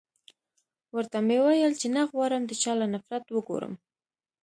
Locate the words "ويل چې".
1.45-1.87